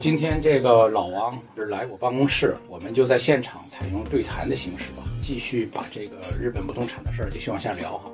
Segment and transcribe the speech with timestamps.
[0.00, 8.10] 今天这个老王是来我办公室，我们就在现场采用对谈的形式吧，继续把这个日本不动产的事儿继续往下聊哈。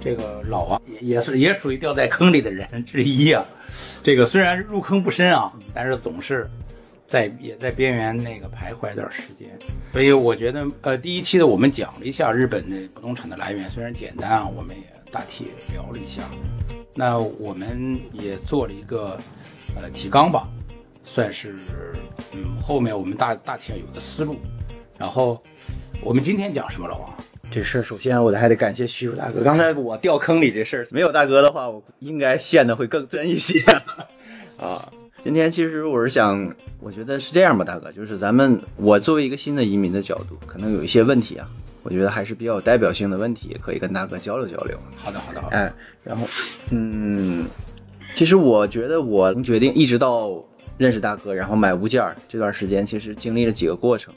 [0.00, 3.46] 这个老王也也是也属于掉在坑里的人之一啊。
[4.02, 6.50] 这个虽然入坑不深啊，但是总是
[7.06, 9.48] 在也在边缘那个徘徊一段时间。
[9.92, 14.82] 所以我觉得，呃，第一期的我们讲了一下日本的不动产的来源，虽然简单啊，我们也
[15.12, 16.24] 大体聊了一下。
[16.96, 19.16] 那我们也做了一个
[19.76, 20.48] 呃提纲吧。
[21.08, 21.54] 算是，
[22.32, 24.36] 嗯，后面我们大大体上有个思路，
[24.98, 25.42] 然后
[26.02, 27.16] 我们今天讲什么了啊？
[27.50, 33.60] 这事儿首先我得还得感谢徐叔大哥，刚才我掉坑里这事儿，没有大哥的话，我应该陷的会更深一些
[34.60, 34.92] 啊。
[35.20, 41.48] 今天其实我是想，我觉得是这样吧，大哥，就是咱们我作为一个新的移民的角度，可能有一些问题啊，
[41.84, 44.78] 我觉得还是比较有代表性的问题，可以跟大哥交流交流。
[44.94, 45.72] 好的，好的，好哎，
[46.04, 46.26] 然后，
[46.70, 47.46] 嗯，
[48.14, 50.44] 其实我觉得我能决定一直到。
[50.78, 54.14] 认识大哥，然后买物件儿这段时间，其实经历了几个过程。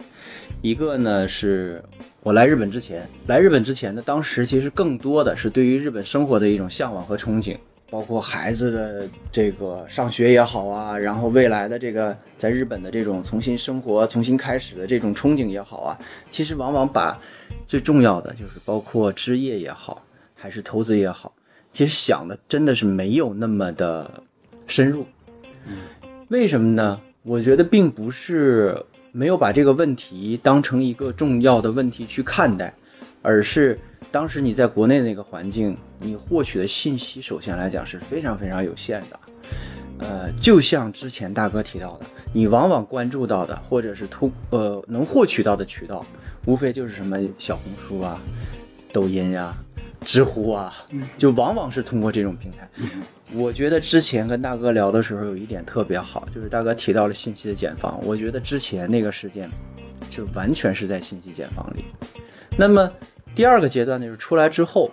[0.62, 1.84] 一个呢是
[2.22, 7.58] 我来日本之前，来日本之前呢，当时其实更多的是对于日本生活的一种向往和憧憬，
[7.90, 17.20] 包括孩子的这个上学也好啊，然后未来的这个在日本的这种重新生活、重新开始的这种憧憬也好啊，其实往往把
[17.66, 20.04] 最重要的就是包括置业也好，
[20.36, 21.34] 还是投资也好，
[21.74, 24.22] 其实想的真的是没有那么的
[24.68, 25.08] 深入。
[25.66, 25.78] 嗯
[26.32, 27.02] 为什么呢？
[27.24, 32.74] 我觉得并不是没有把这个问题当成一个重要的问题去看待，
[33.22, 33.78] 而是
[34.14, 39.20] 当时你在国内那个环境，你获取的信息首先来讲是非常非常有限的。
[39.98, 46.06] 呃，就像之前大哥提到的，你往往关注到的或者是通呃能获取到的渠道，
[46.46, 48.22] 无非就是什么小红书啊、
[48.94, 49.54] 抖音呀。
[50.02, 50.74] 知乎啊，
[51.18, 52.70] 就往往是通过这种平台。
[53.34, 58.00] 我觉得之前跟大哥聊的时候，有一点特别好，就是大哥提到了信息的茧房。
[58.04, 59.50] 我觉得之前那个事件，
[60.10, 61.86] 就完全是在信息茧房里。
[62.58, 62.92] 那么
[63.36, 64.92] 第二个阶段呢，就是出来之后，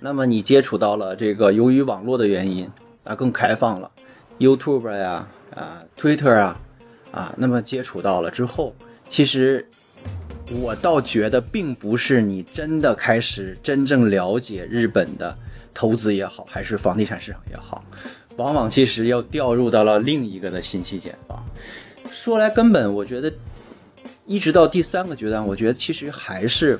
[0.00, 2.70] 那么你接触到了这个，由于网络的原因
[3.04, 3.90] 啊，更开放了
[4.38, 6.60] ，YouTube 呀啊，Twitter 啊
[7.10, 8.74] 啊，那么接触到了之后，
[9.08, 9.68] 其实。
[10.50, 15.38] 我倒觉得，并不是你真的开始真正了解日本的
[15.74, 17.84] 投资也好，还是房地产市场也好，
[18.36, 21.44] 往往其实又掉入到了另一个的信息茧房。
[22.10, 23.34] 说来根本，我觉得
[24.24, 26.78] 一直到第三个阶段，我觉得其实还是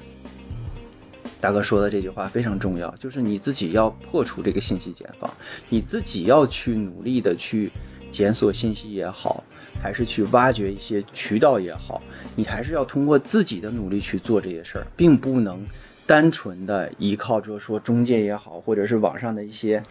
[1.43, 5.34] 大哥说的这句话非常重要，就是你自己要破除这个信息茧房，
[5.69, 7.72] 你自己要去努力的去
[8.12, 9.43] 检索信息也好。
[9.83, 12.03] 还是去挖掘一些渠道也好，
[12.35, 15.67] 你还是要通过自己的努力去做这些事儿，并不能
[16.07, 19.83] 单纯的依靠着说中介也好，或者是网上的一些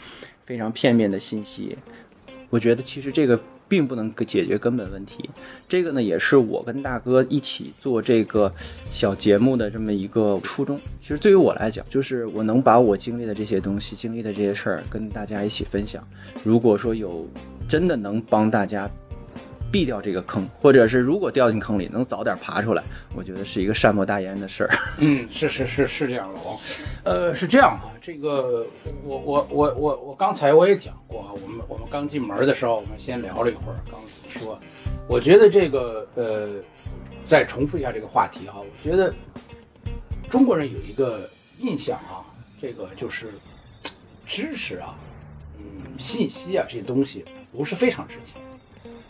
[0.46, 1.78] 非常片面的信息。
[2.50, 5.30] 我觉得其实这个并不能解决根本问题。
[5.68, 8.54] 这个呢，也是我跟大哥一起做这个
[8.92, 10.80] 小节目的这么一个初衷。
[11.02, 16.08] 其实对于我来讲，就是我能把我经历的这些东西、经历的这些事儿跟大家一起分享。
[16.44, 17.28] 如果说有
[17.68, 18.90] 真的能帮大家。
[19.76, 22.82] 避掉这个坑，或者是如果掉进坑里能早点爬出来，
[23.14, 24.70] 我觉得是一个善莫大焉的事儿。
[25.00, 26.58] 嗯，是是是是这样的哦，
[27.04, 28.66] 呃，是这样啊，这个
[29.04, 34.00] 我我我我我刚才我也讲过啊，我们我们刚进门的时候，我们先聊了一会儿，刚
[34.30, 34.58] 说，
[35.10, 36.52] 我觉得这个呃，
[37.28, 39.14] 再重复一下这个话题哈，我觉得
[40.30, 42.24] 中国人有一个印象啊，
[42.62, 43.28] 这个就是
[44.26, 44.96] 知识啊，
[45.58, 48.42] 嗯，信息啊这些东西不是非常值钱。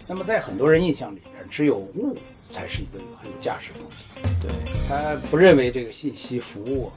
[0.08, 2.16] 那么在很多人印象里边，只有物
[2.48, 4.22] 才是一个很有价值的东西。
[4.40, 4.52] 对
[4.88, 6.92] 他不认为这个信息服务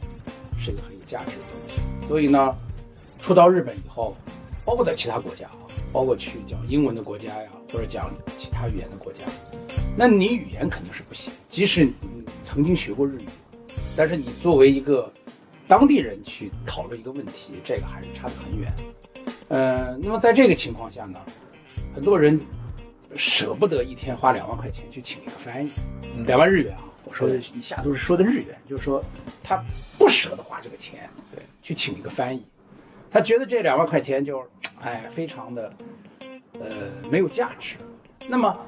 [0.59, 2.07] 是一个很有价值的东西。
[2.07, 2.55] 所以呢，
[3.19, 4.15] 初到日本以后，
[4.63, 9.25] 包括在其他国家啊，包括去讲英文的国家呀，或者讲其他语言的国家，
[9.97, 11.33] 那你语言肯定是不行。
[11.49, 11.95] 即使你
[12.45, 13.25] 曾经学过日语，
[13.97, 15.11] 但是你作为一个
[15.67, 18.71] 当地人去讨论一个问题，这个还是差得很远。
[19.49, 21.19] 呃，那么在这个情况下呢，
[21.95, 22.39] 很多人。
[23.17, 25.71] 舍不得一天花两万块钱去请一个翻译，
[26.27, 26.85] 两万日元啊！
[27.05, 29.03] 我说的以下都是说的日元，就是说
[29.43, 29.65] 他
[29.97, 32.47] 不舍得花这个钱，对，去请一个翻译，
[33.11, 34.47] 他觉得这两万块钱就，
[34.81, 35.73] 哎，非常的，
[36.61, 36.69] 呃，
[37.11, 37.77] 没有价值。
[38.29, 38.59] 那么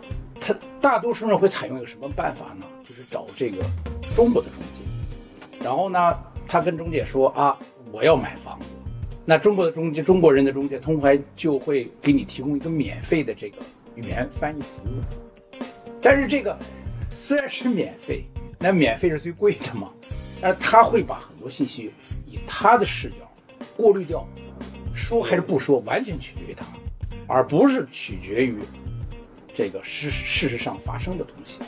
[0.40, 2.66] 他大多数人会采用一个什么办法呢？
[2.82, 3.62] 就是找这个
[4.16, 7.58] 中国的中介，然后呢，他跟中介说啊，
[7.92, 8.66] 我要买房子，
[9.26, 13.58] 那中国的中介，中国人的中介通常就会给你提供一个免费的这个。
[13.94, 15.02] 语言翻译服务，
[16.00, 16.58] 但是这个
[17.10, 18.24] 虽然是免费，
[18.58, 19.90] 那免费是最贵的嘛？
[20.40, 21.92] 但是他会把很多信息
[22.26, 23.16] 以他的视角
[23.76, 24.26] 过滤掉，
[24.94, 26.64] 说还是不说，完全取决于他，
[27.26, 28.58] 而不是取决于
[29.54, 31.58] 这个事事实上发生的东西。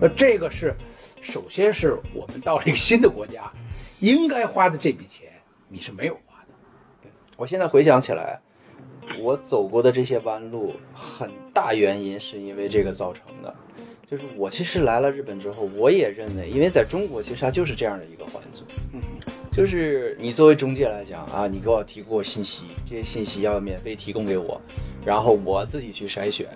[0.00, 0.74] 呃，这个是
[1.20, 3.52] 首先是我们到了一个新的国家，
[4.00, 5.28] 应该花的这笔钱
[5.68, 7.10] 你是没有花的。
[7.36, 8.40] 我现在回想起来，
[9.20, 13.54] 我走过的这些弯路，很大原因是因为这个造成的。
[14.10, 19.00] 就是我其实来了日本之后，我也认为，因为在中国其实它就是这样的一个环境，嗯，
[19.58, 24.60] 就是你作为中介来讲啊，你给我提供信息，这些信息要免费提供给我，
[25.04, 26.46] 然后我自己去筛选，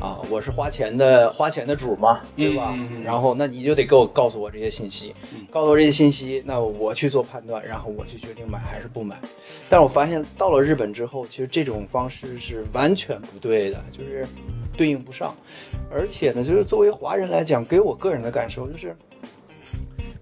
[0.00, 2.72] 啊，我是花钱的花钱的主嘛，对吧？
[2.76, 9.20] 嗯嗯嗯然后那你就得给我告诉我这些信息，嗯告诉我这些信息，那我去做判断，然后我去决定买还是不买。
[9.68, 14.24] 但是我发现到了日本之后，其实这种方式是完全不对的，就是
[14.76, 15.34] 对应不上。
[15.90, 18.96] 而且呢，就是作为华人来讲，给我个人的感受就是，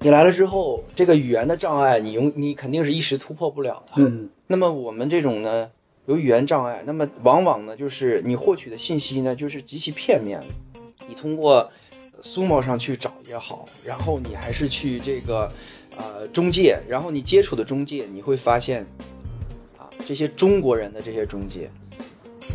[0.03, 4.03] 你来了之后，这个语言的障碍，你用你肯定是一时突破不了的。
[4.03, 5.71] 嗯那么我们这种呢，
[6.07, 10.47] 有语言障碍，那么往往呢，就是你获取的信息呢，就是极其片面的。
[11.09, 11.71] 你通过
[12.21, 15.53] 苏某上去找也好，然后你还是去这个
[15.97, 18.87] 呃中介，然后你接触的中介，你会发现
[19.79, 21.71] 啊，这些中国人的这些中介，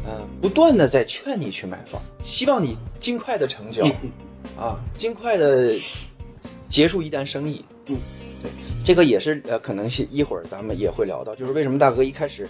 [0.06, 3.86] 嗯，不断的在劝你去买房，希望你尽快的成交。
[3.86, 4.12] 嗯
[4.58, 5.76] 啊，尽快的
[6.70, 7.64] 结束一单生意。
[7.88, 7.98] 嗯，
[8.44, 8.52] 对，
[8.86, 12.48] 这个也是呃，可能是一会儿咱们也会聊到，就是为什么大哥一开始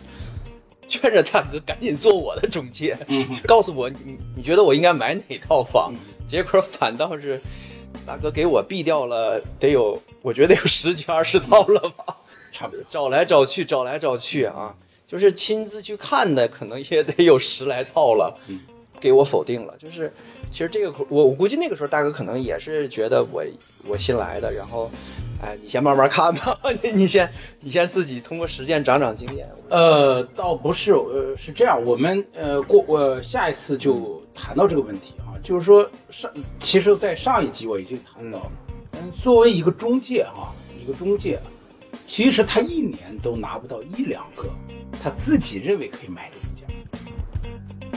[0.87, 7.39] 劝着大哥赶紧做我的中介，嗯就告诉我你你觉得我应该买哪套房，嗯结果反倒是
[8.05, 12.17] 大哥给我毙掉了，得有我觉得有十几二十套了吧，
[12.51, 12.85] 差不多。
[12.89, 14.75] 找来找去找来找去啊，
[15.07, 18.39] 就是亲自去看的，可能也得有十来套了。
[18.99, 19.75] 给我否定了。
[19.77, 20.13] 就是
[20.51, 23.43] 其实这个我我估计那个时候大哥可能也是觉得我
[23.87, 24.89] 我新来的，然后
[25.41, 29.49] 哎你先慢慢看吧， 你你先你先自己通过实践长长经验。
[29.69, 38.51] 呃，倒不是，呃，是这样，我们呃过呃下一次就谈到这个问题啊，就是说上，其实，在上一集我已经谈到了，
[38.93, 41.39] 嗯，作为一个中介哈、一个中介，
[42.05, 44.49] 其实他一年都拿不到一两个
[45.03, 46.65] 他自己认为可以卖的物件，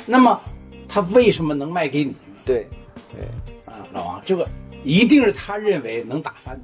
[0.06, 0.40] 那么
[0.90, 2.14] 他为什么能卖给你？
[2.44, 2.66] 对
[3.14, 3.22] 对，
[3.64, 4.46] 啊，老王，这个
[4.84, 6.62] 一定是他认为能打翻的，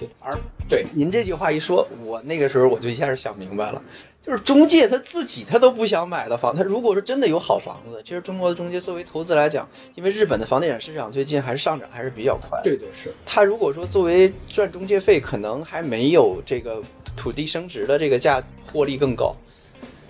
[0.00, 0.36] 对，而
[0.68, 0.84] 对。
[0.92, 3.82] 您这句话一说，我那个时候我就一下子想明白了，
[4.20, 16.82] 就是中介他自己他都不想买的房，他如果说真的有好房子，其实中国的中介作为投资来讲，因为日本的房地产市场最近还是上涨还是比较快，对对是，他如果说作为赚中介费，可能还没有这个
[17.16, 18.42] 土地升值的这个价
[18.72, 19.36] 获利更高。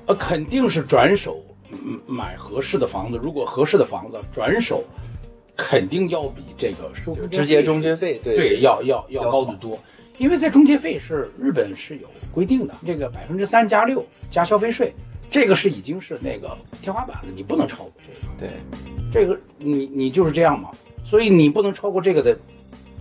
[0.06, 1.47] 呃，肯定是转手嗯
[2.06, 3.18] 买合适的房子。
[3.22, 4.84] 如果合适的房子转手，
[5.56, 9.78] 肯定要比这个收直接中介费，对对要要要高得多。
[10.18, 14.92] 因为在中介费是日本是有规定的，这个百分之三加六加消费税，
[15.30, 18.32] 这个是已经是那个天花板了，你不能超过这个。
[18.38, 18.48] 对
[19.12, 20.70] 这个你你就是这样嘛，
[21.04, 22.38] 所以你不能超过这个的，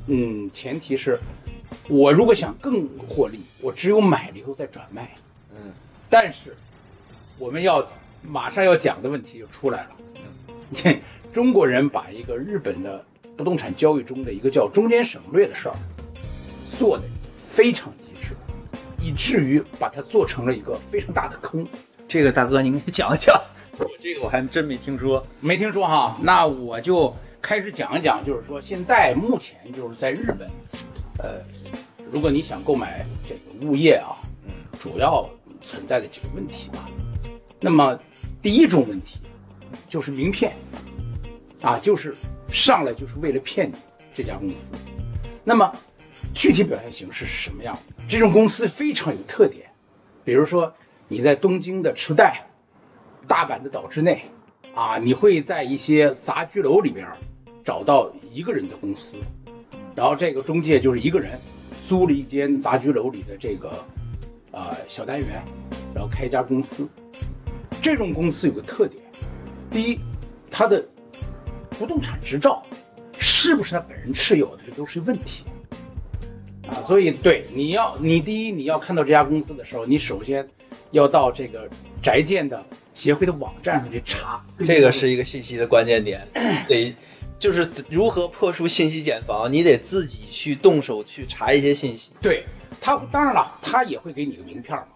[0.06, 1.20] 嗯，前提是，
[1.90, 5.16] 我如果想更获利，我只有买了以后再转卖。
[5.56, 5.74] 嗯，
[6.12, 6.56] 但是
[7.40, 7.88] 我们要
[8.22, 11.00] 马上要讲的问题就出来了，
[11.34, 13.06] 中国人把一个日本的
[13.36, 15.76] 不动产交易中的一个叫中间省略的事儿
[16.78, 17.04] 做的
[17.48, 18.36] 非常极致，
[19.02, 21.66] 以至于把它做成了一个非常大的坑。
[22.08, 23.40] 这个大哥您给讲一讲，
[23.78, 25.26] 我这个我还真没听说。
[25.42, 30.50] 没听说哈，那我就开始讲一讲，就是说现在目前就是在日本，
[31.20, 31.42] 呃，
[32.12, 34.16] 如果你想购买这个物业啊，
[34.46, 35.30] 嗯主要
[35.62, 36.90] 存在的几个问题吧。
[37.60, 38.00] 那么
[38.42, 39.18] 第一种问题
[39.90, 40.54] 就是名片，
[41.62, 42.16] 啊，就是
[42.52, 43.76] 上来就是为了骗你
[44.14, 44.74] 这家公司。
[45.44, 45.74] 那么
[46.34, 48.04] 具体表现形式是什么样的？
[48.08, 49.72] 这种公司非常有特点，
[50.24, 50.76] 比如说
[51.08, 52.48] 你在东京的池袋、
[53.28, 54.24] 大阪的岛之内，
[54.76, 57.08] 啊，你会在一些杂居楼里边
[57.66, 59.18] 找到一个人的公司，
[59.96, 61.40] 然后这个中介就是一个人
[61.88, 63.84] 租了一间杂居楼里的这个
[64.52, 65.44] 呃小单元，
[65.96, 66.88] 然后开一家公司。
[67.88, 69.02] 这种公司有个特点，
[69.72, 69.98] 第一，
[70.52, 70.86] 它的
[71.80, 72.62] 不动产执照
[73.18, 75.46] 是不是他本人持有的，这都是问题
[76.68, 76.84] 啊。
[76.84, 80.50] 所以，对你要你第一你要看到这家公司的时候，你首先
[80.92, 81.70] 要到这个
[82.04, 84.46] 宅建的协会的网站上去查。
[84.66, 86.28] 这个是一个信息的关键点，
[86.68, 86.94] 得
[87.40, 92.12] 就是如何破除信息茧房，你得自己去动手去查一些信息。
[92.20, 92.44] 对
[92.82, 94.88] 他，当然了，他也会给你个名片嘛。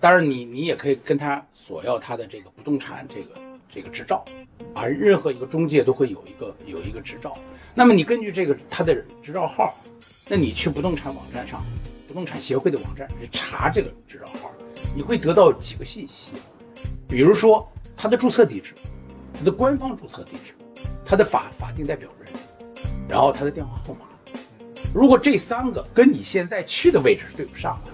[0.00, 3.34] 当然你，你也可以跟他索要他的这个不动产这个
[3.68, 4.24] 这个执照
[4.74, 4.84] 啊。
[4.86, 7.36] 任何一个中介都会有一个有一个执照。
[7.74, 9.76] 那么你根据这个他的执照号，
[10.28, 11.64] 那你去不动产网站上，
[12.06, 14.52] 不动产协会的网站去查这个执照号，
[14.94, 16.32] 你会得到几个信息，
[17.08, 18.74] 比如说他的注册地址，
[19.34, 20.54] 他的官方注册地址，
[21.04, 22.32] 他的法法定代表人，
[23.08, 24.00] 然后他的电话号码。
[24.94, 27.92] 如果这三个跟你现在去的位置是对不上的，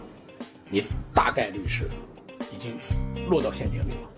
[0.74, 0.82] 你
[1.14, 1.88] 大概率是
[2.52, 2.72] 已经
[3.30, 4.10] 落到陷阱里了。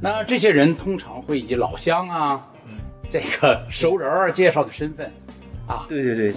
[0.00, 2.48] 那这些人通常会以老乡啊，
[3.10, 5.10] 这个熟人儿介绍的身份
[5.66, 6.34] 啊，对对对，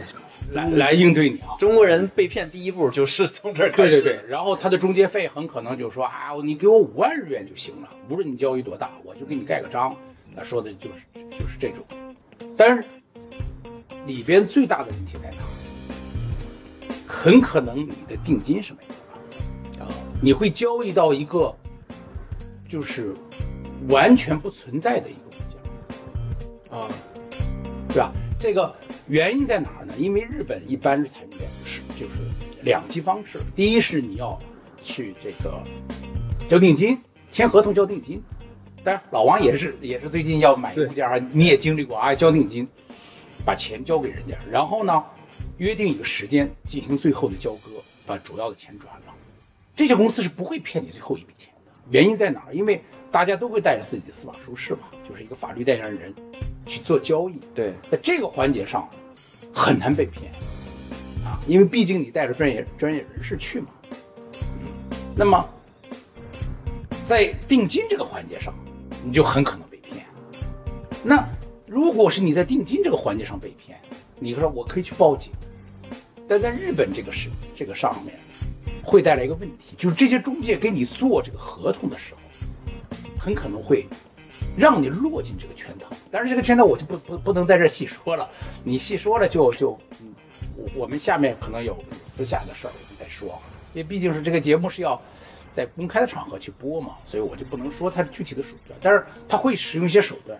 [0.53, 1.53] 来来应对你啊。
[1.59, 4.01] 中国人被骗第一步就是从这儿开始。
[4.01, 9.95] 对对对，然后他的中介费很可能就说啊，你给我五万日元就行了，无论你交易多大，我就给你盖个章。
[10.35, 11.85] 他说的就是就是这种，
[12.57, 12.83] 但是
[14.07, 15.37] 里边最大的问题在哪？
[17.15, 19.87] 很可能你的定金是没有的，啊，
[20.21, 21.55] 你会交易到一个
[22.67, 23.15] 就是
[23.87, 26.89] 完全不存在的一个物件，啊，
[27.87, 28.11] 对吧？
[28.37, 28.75] 这个
[29.07, 29.93] 原因在哪儿呢？
[29.97, 32.15] 因为日本一般是采用两是就是
[32.61, 34.37] 两级方式，第一是你要
[34.83, 35.63] 去这个
[36.49, 38.21] 交定金，签合同交定金。
[38.83, 42.67] 当然，老王也是 也是最近要买物件啊，你也经历过啊，交定金，
[43.45, 45.03] 把钱交给人家，然后呢，
[45.57, 49.13] 约定一个时间进行最后的交割，把主要的钱转了。
[49.75, 52.53] 这些公司是不会骗你最后一笔钱的，原因在哪儿？
[52.53, 56.13] 因为大家都会带着自己的司法书士嘛，就是一个法律代言人
[56.65, 57.39] 去做交易。
[57.53, 58.89] 对，在这个环节上
[59.53, 60.31] 很难被骗
[61.23, 63.67] 啊，因为毕竟你带着专业专业人士去嘛。
[65.15, 65.49] 那么
[67.05, 68.53] 在定金这个环节上。
[69.07, 70.03] 你就很可能被骗。
[71.03, 71.29] 那
[71.67, 73.79] 如果是你在定金这个环节上被骗，
[74.17, 75.31] 你说我可以去报警，
[76.27, 78.19] 但在日本这个是这个上面
[78.83, 82.19] 会带来一个问题，就是这些中介给你做这个合同的时候，
[83.19, 83.85] 很可能会
[84.57, 85.95] 让你落进这个圈套。
[86.11, 88.29] 但是这个圈套我就不不不能在这细说了，
[88.63, 89.79] 你细说了就就，
[90.55, 93.41] 我我们下面可能有私下的事儿我们再说，
[93.73, 95.01] 因为毕竟是这个节目是要。
[95.47, 100.37] 在公开的场合去播嘛，所以我就不能说它具体的手段，但是他会使用一些手段，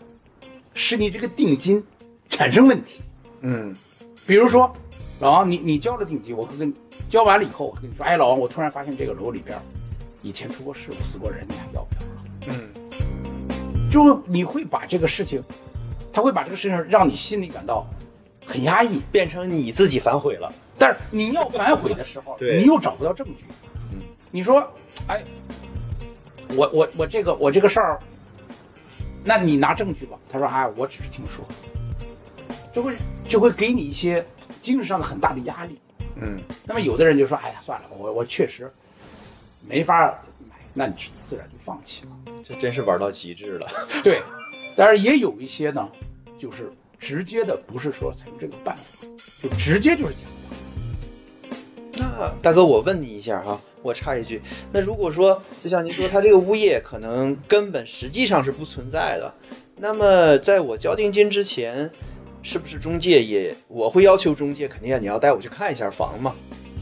[0.74, 1.86] 使你这个定金
[2.28, 3.00] 产生问题。
[3.40, 3.78] 嗯，
[4.28, 4.76] 比如说，
[5.20, 6.74] 老王，你你交了定金，我跟跟
[7.10, 9.58] 交完了以后，我跟你说，哎，老王，我突然发现这个楼里边
[10.22, 12.54] 以前出过事故，死过人，你还要不要？
[12.54, 15.44] 嗯，就你会把这个事情，
[16.12, 17.88] 他会把这个事情让你心里感到
[18.46, 20.54] 很压抑，变成你自己反悔了。
[20.78, 23.46] 但是你要反悔的时候， 你又找不到证据。
[23.92, 24.00] 嗯，
[24.32, 24.68] 你说。
[25.08, 25.24] 哎，
[26.56, 28.00] 我我我这个我这个事儿，
[29.24, 30.18] 那你拿证据吧。
[30.32, 31.46] 他说：“哎，我只是听说。”
[32.76, 32.94] 就会
[33.28, 34.26] 就会给你一些
[34.62, 35.80] 精神上的很大的压力。
[36.22, 36.38] 嗯。
[36.66, 38.70] 那么有的人就说：“哎呀，算了，我我确实
[39.66, 42.12] 没法买。”那你自然就放弃了。
[42.44, 43.68] 这真是玩到极致了。
[44.04, 44.22] 对，
[44.76, 45.90] 但是也有一些呢，
[46.38, 49.08] 就是直接的，不是说采用这个办法，
[49.42, 51.58] 就直接就是假的。
[51.98, 53.62] 那大哥，我问你一下哈。
[53.82, 54.42] 我插一句，
[54.74, 59.36] 那如果说就像您说，他这个物业可能根本实际上是不存在的，
[59.78, 61.92] 那么在我交定金之前，
[62.46, 66.36] 是不是中介也我会要求中介肯定要你要带我去看一下房嘛？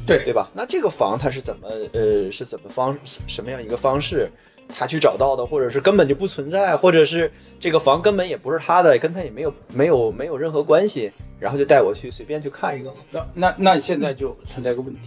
[0.06, 0.52] 对对吧？
[0.54, 4.30] 那这个房它是怎么呃是怎么方什么样一个方式
[4.68, 12.94] 他去找到的，或者是根本就不存在，或者是这个房根本也不是他的，跟他也没有没有没有任何关系，然后就带我去随便去看一个？
[13.12, 15.00] 那那那现在就存在一个问题。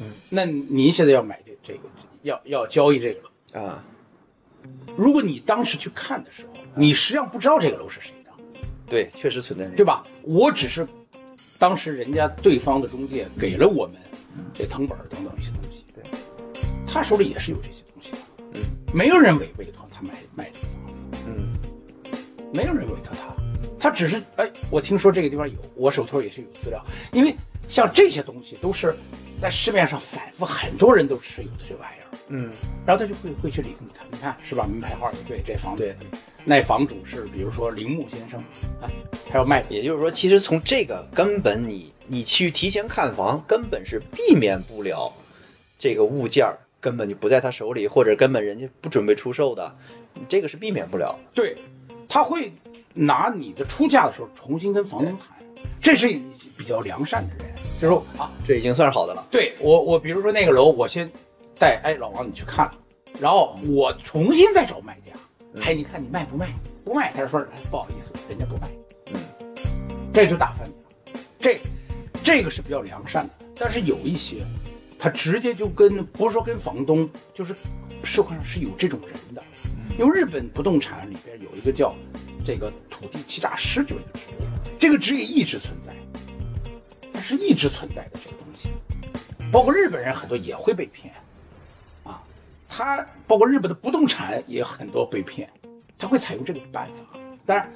[0.00, 1.88] 嗯，那您现在要买这这个，
[2.22, 3.84] 要要交易这个了啊？
[4.96, 8.17] 如果你当时去看的时候，你实际上不知道这个楼是谁的，
[8.88, 10.04] 对，确实存在，对吧？
[10.22, 10.86] 我只是
[11.58, 13.96] 当时人家对方的中介给了我们
[14.54, 16.02] 这藤本等等一些东西，对，
[16.86, 18.18] 他手里也是有这些东西的，
[18.54, 18.60] 嗯，
[18.92, 21.56] 没有人委委托他买卖这个房子，嗯，
[22.52, 23.34] 没有人委托他，
[23.78, 27.36] 他只是哎，我听说这个地方有，我手头也是有资料，因为
[27.68, 28.94] 像这些东西都是。
[29.38, 32.50] 在市面上反复，很多人都持有的这玩意儿，嗯，
[32.84, 34.66] 然后他就会会去领，你看，你看是吧？
[34.66, 35.96] 门牌号也对，这房子对，
[36.48, 38.40] 那房主是比如说铃木先生，
[38.80, 38.88] 啊，
[39.30, 45.12] 他要卖，也就是说，其实从这个根本，你你去提前看房，根本是避免不了
[45.78, 49.76] 这个物件儿根本就不在他手里，或者根本人家不准备出售的，
[50.30, 51.18] 这个是避免不了。
[51.34, 51.54] 对，
[52.08, 52.50] 他会
[52.94, 55.36] 拿你的出价的时候重新跟房东谈，
[55.82, 56.08] 这是
[56.56, 57.54] 比较良善的人。
[57.78, 59.26] 就说啊，这已经算是好的了。
[59.30, 61.12] 对我，我比如说那个楼，我先
[61.58, 62.74] 带哎老王你去看了，
[63.20, 65.12] 然后我重新再找卖家，
[65.62, 66.52] 哎，你看你卖不卖？
[66.84, 68.68] 不卖，他说不好意思，人家不卖。
[69.12, 69.20] 嗯，
[70.12, 70.72] 这就打翻你
[71.12, 71.20] 了。
[71.40, 71.58] 这
[72.22, 74.44] 这个是比较良善的，但是有一些，
[74.98, 77.54] 他直接就跟不是说跟房东，就是
[78.04, 79.42] 社会上是有这种人的。
[79.98, 81.94] 因为日本不动产里边有一个叫
[82.44, 84.46] 这个土地欺诈师，就一个职业，
[84.78, 85.92] 这个职业一直存在。
[87.12, 88.68] 它是一直存在的这个东西，
[89.50, 91.18] 包括日本人很多也会被骗，啊，
[92.78, 95.50] 他包括日本的不动产也很多被骗，
[95.98, 97.72] 他会采用这个办法，当然，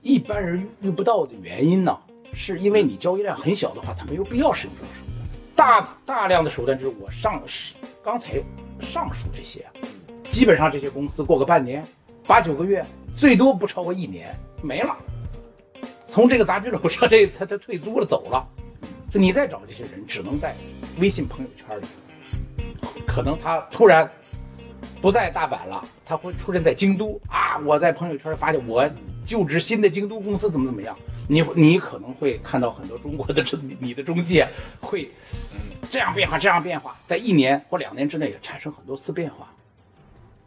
[0.00, 1.98] 一般人遇不到的原因呢，
[2.32, 5.28] 是因为你交易量很小的话，他没有必要使用这种手段。
[5.54, 8.42] 大大量的手段就是我上是刚才
[8.80, 9.66] 上述这些，
[10.30, 11.86] 基本上这些公司过个半年、
[12.26, 14.96] 八九个月，最多不超过一年没了。
[16.04, 18.48] 从这个杂居楼上，这他他退租了走了，
[19.12, 20.56] 你再找这些人，只能在
[20.98, 21.86] 微信朋友圈里，
[23.06, 24.10] 可能他突然
[25.00, 27.58] 不在大阪了，他会出现在京都啊！
[27.64, 28.90] 我在朋友圈发现我
[29.24, 30.96] 就职新的京都公司怎么怎么样，
[31.28, 34.48] 你你可能会看到很多中国的这你的中介
[34.80, 35.10] 会
[35.90, 39.52] 这样变化这样变化，在一年或两年之内产生很多次变化，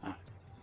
[0.03, 0.17] 啊，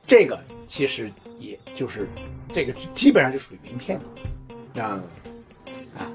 [0.07, 2.09] 这个其实也就是
[2.53, 4.83] 这个基本上就属于名片了。
[4.83, 5.03] 啊
[5.97, 6.07] 啊，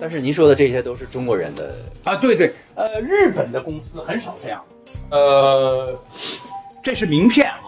[0.00, 4.62] 但是您说的这些都是中国人的啊，对对，呃，日本的公司很少这样，
[5.10, 5.98] 呃，
[6.82, 7.62] 这是名片啊，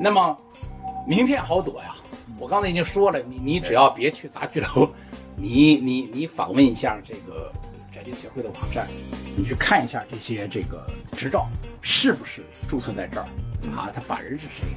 [0.00, 0.38] 那么
[1.06, 1.94] 名片好躲呀，
[2.38, 4.88] 我刚才已经说了，你你只要别去杂居楼，
[5.36, 7.52] 你你你访问一下这个
[7.94, 8.86] 宅地协会的网站，
[9.36, 11.46] 你去看一下这些这个执照
[11.82, 13.26] 是不是注册在这儿
[13.76, 14.68] 啊，他法人是谁，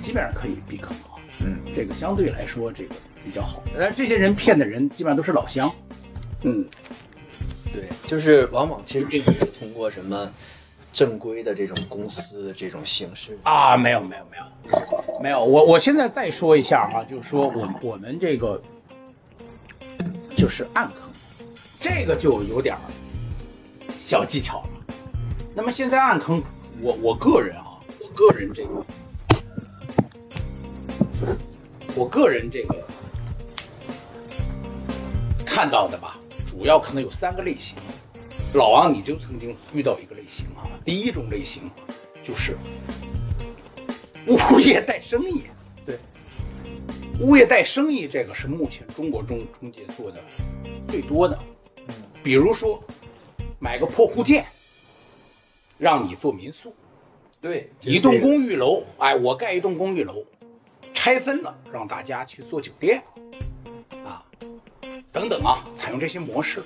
[0.00, 2.94] 基本上可以避坑啊，嗯，这个相对来说这个。
[3.26, 5.74] 比较好，但这些人骗的人基本上都是老乡。
[6.42, 6.68] 嗯，
[7.72, 10.30] 对，就是往往其实并不是通过什么
[10.94, 14.44] 正规的这种公司这种形式啊，没有没有没有
[15.20, 15.44] 没有。
[15.44, 18.62] 我我现在再说一下哈，就是说我我们这个
[20.34, 21.10] 就是暗坑，
[21.80, 22.78] 这个就有点
[23.98, 24.94] 小技巧了。
[25.54, 26.42] 那么现在暗坑，
[26.80, 28.86] 我我个人啊，我个人这个，
[31.96, 32.82] 我个人这个。
[35.44, 37.76] 看到的吧，主要可能有三个类型。
[38.54, 40.62] 老王，你就曾经遇到一个类型啊。
[40.84, 41.68] 第一种类型
[42.22, 42.56] 就是
[44.28, 45.42] 物业带生意，
[45.84, 45.98] 对，
[47.20, 50.22] 物业带生意这个是目前中国中中介做的
[50.86, 51.36] 最多的。
[52.22, 52.82] 比如说
[53.58, 54.46] 买个破户建，
[55.76, 56.74] 让你做民宿，
[57.40, 60.24] 对，一栋公寓楼，哎，我盖一栋公寓楼，
[60.94, 63.02] 拆分了让大家去做酒店。
[64.04, 64.24] 啊
[65.12, 66.62] 等等啊，采用这些模式。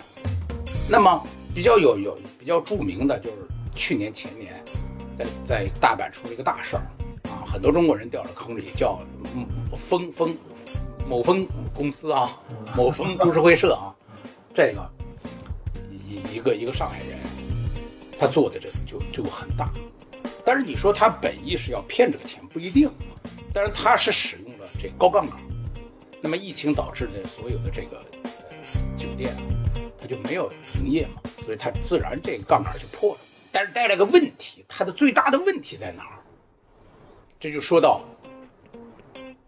[0.88, 3.36] 那么比较有有比较著名的就是
[3.74, 4.62] 去年前年，
[5.16, 6.82] 在在大阪出了一个大事儿
[7.24, 9.00] 啊，很多中国人掉了坑里，叫
[9.74, 10.36] 风风
[11.08, 12.40] 某风 公司啊，
[12.76, 13.94] 某风株式会社啊，
[14.54, 14.88] 这个
[15.90, 17.18] 一一个一个上海人，
[18.18, 19.70] 他做的这个就就很大。
[20.44, 22.90] 但是你说他本意是要骗这个钱不一定，
[23.52, 25.38] 但是他是使用了这高杠杆，
[26.20, 28.02] 那么疫情导致的所有的这个。
[28.98, 29.34] 酒店，
[29.96, 33.20] 它就没有营业嘛，所以它自然这个杠杆就破了。
[33.50, 36.20] 但是带来个问题，它的最大的问题在哪儿？
[37.40, 38.02] 这就说到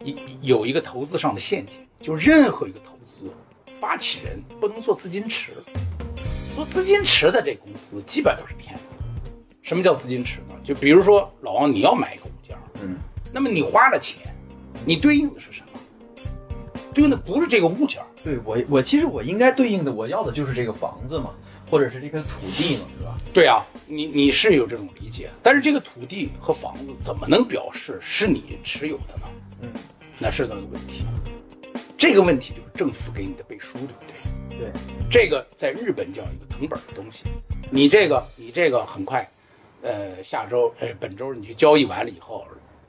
[0.02, 3.34] 一有一个投资上的陷阱，就任何一个投资
[3.78, 5.52] 发起人不能做资金池，
[6.56, 8.96] 做资金池的这公司基本都是骗子。
[9.60, 10.54] 什么叫资金池呢？
[10.64, 12.96] 就比如说老王你要买一个物件，嗯，
[13.30, 14.34] 那么你花了钱，
[14.86, 15.78] 你对应的是什么？
[16.94, 18.02] 对应的不是这个物件。
[18.22, 21.34] 对我，我其实我应该对应的，我要的就是这个房子嘛，
[21.70, 23.16] 或者是这片土地嘛，是吧？
[23.32, 29.28] 对啊，你你是有这种理解，但是这个土地和房子怎么能表示是你持有的呢？
[29.62, 29.68] 嗯，
[30.18, 31.04] 那是那个问题。
[31.96, 34.58] 这个问题就是政府给你的背书，对不对？
[34.58, 34.72] 对，
[35.10, 37.24] 这个在日本叫一个藤本的东西。
[37.70, 39.30] 你这个你这个很快，
[39.82, 42.46] 呃，下周呃本周你去交易完了以后，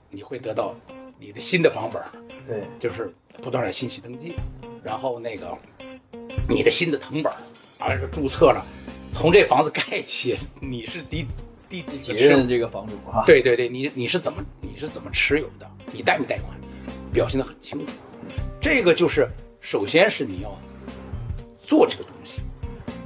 [0.10, 0.76] 你会得到
[1.20, 2.02] 你的新的房本。
[2.48, 4.34] 对，就是不断的信息登记。
[4.82, 5.58] 然后那个，
[6.50, 7.32] 你的新的藤本，
[7.82, 8.66] 啊，是注册了，
[9.10, 11.26] 从这房子盖起，你是第
[11.68, 13.24] 第几几任这个房主啊？
[13.26, 15.70] 对对对，你你是怎么你是怎么持有的？
[15.92, 16.56] 你贷没贷款？
[17.12, 17.94] 表现的很清楚。
[18.62, 19.28] 这个就是
[19.60, 20.56] 首先是你要
[21.64, 22.42] 做这个东西，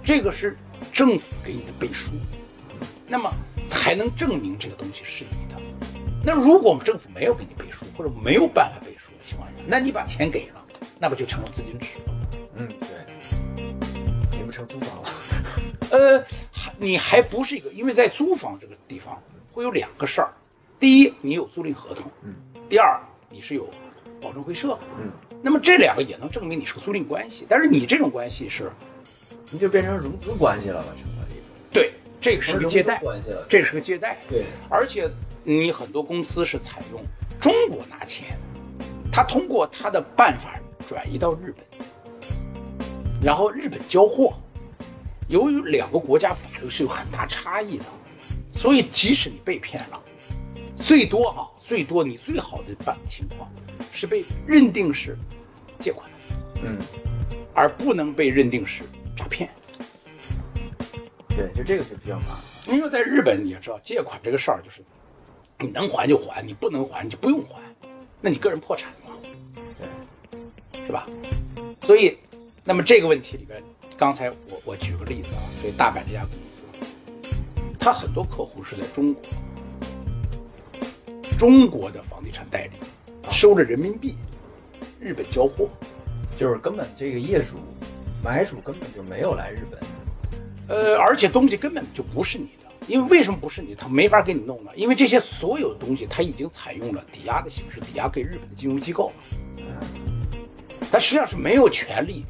[0.04, 0.58] 这个是
[0.92, 2.12] 政府给你的背书，
[3.08, 3.34] 那么
[3.68, 5.62] 才能证明这个东西是你的。
[6.22, 10.62] 那如果我们政府没有给你背书，或者没有办法背书的情况下，那你把钱给了。
[10.98, 12.16] 那不就成了资金池了？
[12.56, 12.88] 嗯，对，
[14.56, 15.10] 成租房了？
[15.92, 20.34] 呃，还你还不是一个，因为在租房这个地方会有两个事儿：
[20.80, 22.34] 第一，你有租赁合同；嗯，
[22.70, 23.70] 第二，你是有
[24.22, 24.80] 保证会社。
[25.00, 28.72] 嗯，那么这两个也能证明你是个租赁关系，但是你这种关系是，
[29.52, 30.88] 你就变成融资关系了吧？
[30.96, 31.42] 成了一个。
[31.72, 31.92] 对，
[32.22, 34.18] 这个是个借贷关系了，这是个借贷。
[34.30, 35.12] 对，而且
[35.44, 37.04] 你很多公司是采用
[37.40, 38.38] 中国拿钱，
[39.12, 40.60] 他通过他的办法。
[40.88, 41.66] 转移到日本，
[43.20, 44.38] 然后日本交货。
[45.28, 47.86] 由于两个国家法律是有很大差异的，
[48.52, 50.02] 所以即使你被骗了，
[50.76, 53.50] 最多哈，最多你最好的办情况
[53.92, 55.18] 是被认定是
[55.80, 56.10] 借款，
[56.64, 56.78] 嗯，
[57.54, 58.84] 而不能被认定是
[59.16, 59.50] 诈骗。
[61.30, 62.76] 对，就这个是比较麻烦。
[62.76, 64.82] 因为在日本你也知道，借款这个事儿就是
[65.60, 67.60] 你能还就还，你不能还你就不用还，
[68.22, 69.12] 那你个人破产嘛，
[69.78, 71.08] 对，是吧？
[71.82, 72.18] 所以，
[72.64, 73.62] 那么这个问题里边，
[73.98, 76.66] 刚才我我举个例子啊，这大阪这家公司，
[77.80, 79.24] 它很多客户是在中国，
[81.40, 82.72] 中国的房地产代理
[83.32, 84.18] 收着人民币，
[85.00, 85.70] 日本交货，
[86.38, 87.56] 就是根本这个业主、
[88.22, 89.80] 买主根本就没有来日本。
[90.68, 93.76] 呃，而且东西根本就不是你的，因为为什么不是你？
[93.76, 94.72] 他没法给你弄呢？
[94.76, 99.14] 因为这些所有的东西他已经采用了抵押的形式，抵押给日本的金融机构了。
[99.60, 99.80] 嗯，
[100.92, 102.26] 他实际上是没有权利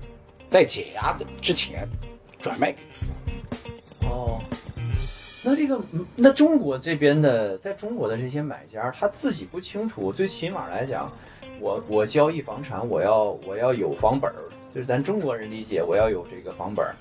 [0.55, 1.85] 在解压的之前
[2.39, 4.07] 转卖给你。
[4.07, 4.41] 哦，
[5.43, 11.11] 那这个，嗯那中国这边的，在中国的这些买家，他自己不清楚，最起码来讲，
[11.59, 16.95] 我我交易房产，我要我要有房本儿，就是咱中国人理解，我要有这个房本儿。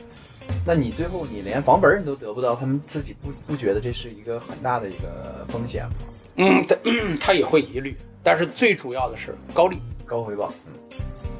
[0.67, 5.95] 那你最后你连房本儿你都得不到，他们自己不不觉得这是一个很大的一个风险吗？
[6.35, 6.77] 嗯，他
[7.21, 9.79] 他也会疑虑，但是最主要的是高利。
[10.05, 10.73] 高回报，嗯，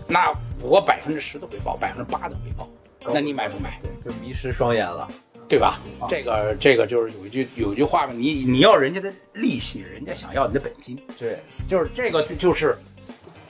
[0.09, 2.69] 那我百分之十的回报，百分之八的回报，
[3.13, 3.79] 那你买不买？
[3.81, 5.09] 对，就迷失双眼了。
[5.47, 6.09] 对吧啊？
[6.09, 11.39] 这个这个就是有一句有一句话嘛，你你要人家的利息，人家想要你的本金，对，
[11.69, 12.79] 就是这个就就是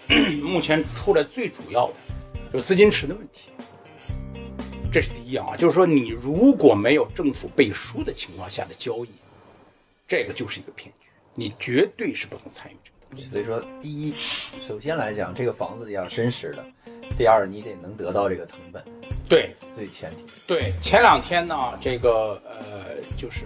[0.42, 1.94] 目前出来最主要的，
[2.52, 3.52] 就资金池的问题。
[4.92, 9.10] 这是第一啊，就是说你如果没有政府背书的情况下的交易，
[10.08, 12.90] 这个就是一个骗局，你绝对是不能参与这。
[13.16, 14.14] 所以说，第一，
[14.66, 16.62] 首先来讲，这个房子要真实的；
[17.16, 18.82] 第二，你得能得到这个成本，
[19.28, 20.24] 对最前提。
[20.46, 23.44] 对，前两天呢，这个呃，就是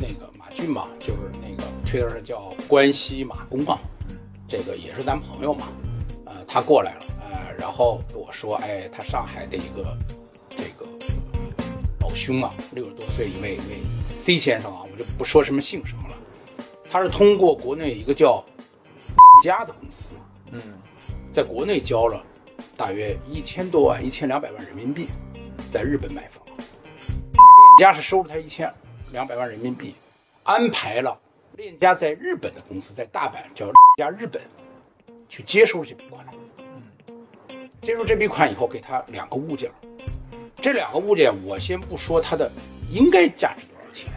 [0.00, 3.78] 那个马骏嘛，就是那个推特上叫关西马公啊，
[4.48, 5.68] 这个也是咱朋友嘛，
[6.26, 9.96] 呃，他过来了，呃，然后跟我说，哎，他上海的一个
[10.50, 10.86] 这个
[11.58, 11.64] 呃
[12.00, 16.14] 老兄啊，六十多岁一位一位 C 先生啊，我就不说什么姓什么了，
[16.90, 18.51] 他是通过国内一个叫链
[19.42, 20.14] 家的公司，
[20.50, 20.60] 嗯，
[21.32, 22.22] 在国内交了
[22.76, 25.08] 大约一千多万、一千两百万人民币，
[25.70, 26.44] 在日本买房。
[26.46, 28.72] 链家是收了他一千
[29.10, 29.94] 两百万人民币，
[30.42, 31.18] 安排了
[31.56, 34.42] 链家在日本的公司在大阪叫链家日本
[35.28, 36.26] 去接收这笔款。
[36.58, 37.68] 嗯。
[37.80, 39.70] 接收这笔款以后，给他两个物件，
[40.56, 42.50] 这两个物件我先不说它的
[42.90, 44.12] 应该价值多少钱，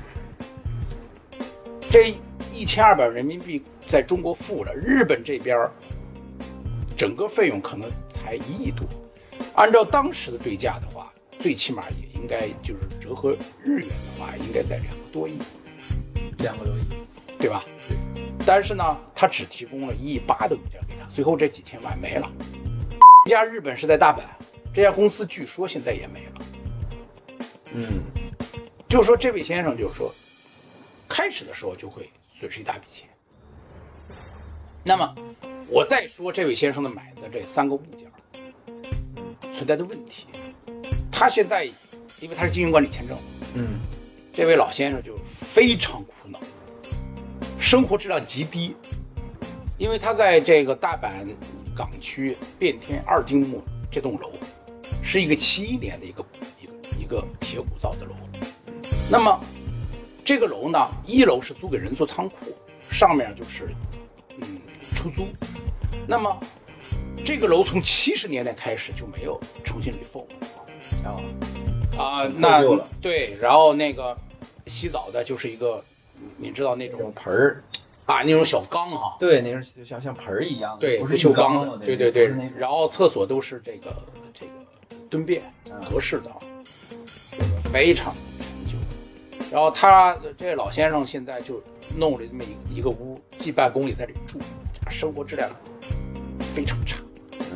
[1.89, 2.13] 这
[2.55, 5.71] 一千二百万人民币在中国付了，日本这边儿
[6.95, 8.87] 整个费用可能才一亿多，
[9.53, 15.37] 按照当时的对价的话，最起码也应该就是折合日元的话，应该在两个多亿，
[16.39, 16.81] 两个多亿。
[17.37, 17.63] 对吧？
[18.43, 22.31] 但是呢，他只提供了一亿八的物件给他，最后这几千万没了。
[23.25, 24.21] 这家日本是在大阪，
[24.73, 26.31] 这家公司据说现在也没了。
[27.73, 27.83] 嗯，
[28.87, 30.11] 就是说，这位先生就是说，
[31.07, 33.07] 开始的时候就会损失一大笔钱。
[34.83, 35.15] 那么，
[35.67, 38.11] 我再说这位先生的买的这三个物件
[39.53, 40.27] 存在的问题，
[41.11, 41.63] 他现在
[42.19, 43.17] 因为他是经营管理签证，
[43.53, 43.79] 嗯，
[44.33, 46.39] 这位老先生就非常苦恼，
[47.57, 48.75] 生活质量极低，
[49.77, 51.25] 因为他在这个大阪
[51.75, 54.31] 港区变天二丁目这栋楼，
[55.01, 56.23] 是一个七一年的一个
[56.61, 58.11] 一个一个铁骨造的楼。
[59.09, 59.39] 那么
[60.25, 62.35] 这个楼呢，一楼是租给人做仓库，
[62.89, 63.69] 上面就是
[64.39, 64.59] 嗯
[64.95, 65.27] 出租。
[66.07, 66.37] 那么
[67.23, 70.25] 这个楼从七十年代开始就没有重新 reform
[71.05, 71.15] 啊，
[71.97, 72.61] 啊，很那
[72.99, 74.17] 对，然后那个
[74.65, 75.83] 洗澡的就是一个，
[76.37, 77.63] 你知道那种种盆儿，
[78.07, 82.33] 啊那种小缸哈，对，那种就像像盆儿一样的，对，不是锈缸钢的，对对对。
[82.57, 83.95] 然后厕所都是这个
[84.33, 84.51] 这个
[85.07, 86.37] 蹲便嗯合适的啊，
[87.31, 88.15] 这个非常。
[89.55, 91.63] 然后他这老先生现在就
[91.97, 94.37] 弄了这么一一个屋，既办公里在里住，
[94.89, 95.49] 生活质量
[96.41, 96.97] 非常差。
[97.39, 97.55] 嗯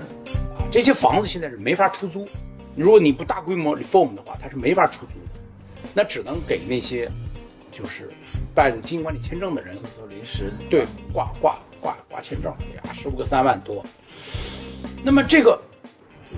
[0.55, 2.25] 啊，这些房子现在是没法出租，
[2.73, 5.41] 如果你不大规模 reform 的话，它是没法出租的，
[5.93, 7.11] 那只能给那些
[7.69, 8.09] 就是
[8.55, 13.85] 办经营管理签证的人厕所临时对，挂挂挂挂签证，呀，收个三万多。
[15.03, 15.61] 那么这个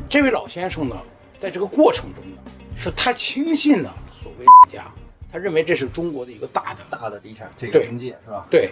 [0.10, 0.97] 这位老先生呢，
[1.38, 2.41] 在这个过程中呢，
[2.76, 4.91] 是他轻信了所谓家，
[5.31, 8.45] 他认为这是中国的一个大的大的地产这个对中介是吧？
[8.49, 8.71] 对。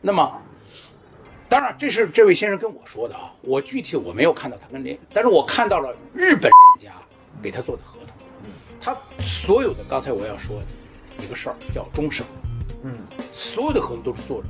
[0.00, 0.42] 那么，
[1.48, 7.00] 当然这是这位先生跟我说的啊，我具体我没有看到他跟联，但是我看到了日本链家
[7.40, 8.16] 给他做的合同，
[8.80, 10.60] 他所有的刚才我要说
[11.22, 12.26] 一个事儿叫终审。
[12.82, 12.98] 嗯，
[13.32, 14.46] 所有的合同都是做了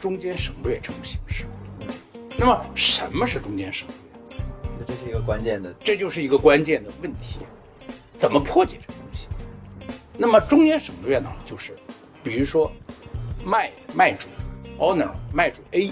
[0.00, 1.44] 中间省略这种形式。
[2.38, 4.86] 那么什么是中间省略？
[4.86, 7.40] 这是一个关键的，这就是一个关键的问题，
[8.14, 8.78] 怎么破解？
[10.16, 11.76] 那么中间省略呢，就是
[12.22, 12.70] 比如说
[13.44, 14.28] 卖卖主
[14.78, 15.90] owner 卖主 A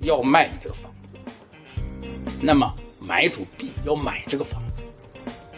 [0.00, 1.14] 要卖这个房子，
[2.40, 4.82] 那么买主 B 要买这个房子，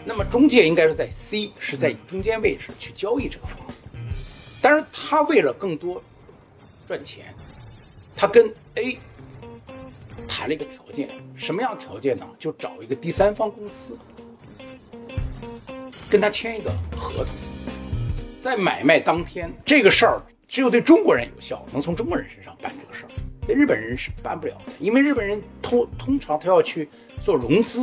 [0.04, 3.74] 那么中介应该是在 C 是在中间位置去交易这个房子，
[4.60, 6.02] 但是他为了更多
[6.86, 7.34] 赚钱，
[8.16, 8.98] 他跟 A。
[10.28, 12.26] 谈了一个条件，什么样条件呢？
[12.38, 13.98] 就找一个第三方公司，
[16.10, 17.34] 跟他签一个合同，
[18.42, 23.08] 在买卖当天，这个事儿只有对中国人有效，能从中国人身上办这个事儿，
[23.46, 26.88] 对日本人是办不了的，因为日本人通通常他要去
[27.24, 27.82] 做融资，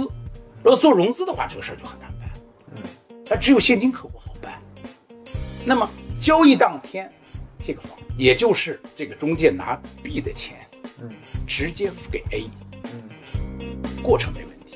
[0.61, 2.29] 如果做融资的话，这个事儿就很难办，
[2.75, 2.83] 嗯，
[3.25, 4.61] 他只有现金客户好办。
[5.65, 7.09] 那么交易当天，
[7.63, 10.57] 这个房，也就是这个中介拿 B 的钱。
[11.01, 11.09] 嗯，
[11.47, 12.49] 直接付给 A，
[12.83, 14.75] 嗯，过程没问题，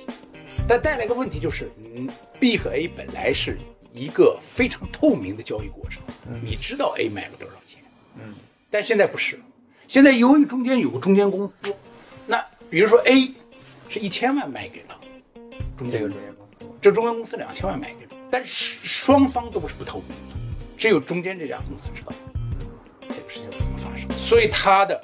[0.70, 2.08] 但带来一个问题就是，嗯
[2.40, 3.58] ，B 和 A 本来是
[3.94, 6.02] 一个非常透明的交易过程，
[6.44, 7.82] 你知道 A 卖了多少钱，
[8.18, 8.34] 嗯，
[8.70, 9.40] 但现在不是，
[9.88, 11.74] 现在由于中间有个中间公司，
[12.28, 13.34] 那比如说 A
[13.90, 15.00] 是一千万卖给了
[15.78, 16.36] 中间公司，
[16.82, 20.36] 这中间公司两千万卖给了，但是双方都是不透明的，
[20.78, 22.12] 只有中间这家公司知道
[23.08, 25.04] 这个事情怎么发生，所以他的。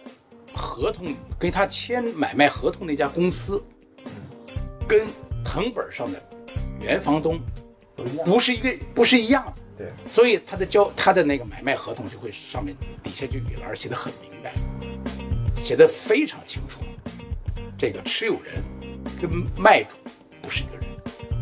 [0.51, 3.63] 合同跟他签买卖合同那家公司，
[4.87, 5.07] 跟
[5.45, 6.21] 藤本上的
[6.81, 7.39] 原房东
[8.25, 9.53] 不是一个，不是一样的。
[9.77, 14.51] 对，所以他的交他的那个买卖合同就会上面底下就语栏写的很明白，
[15.55, 16.81] 写的非常清楚。
[17.77, 18.61] 这个持有人
[19.21, 19.95] 跟卖主
[20.41, 20.85] 不是一个人，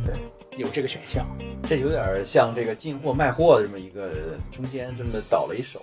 [0.06, 1.26] 对，有这个选项。
[1.68, 5.82] 这有点像这个进货卖货的这么一个中间这么倒了一手。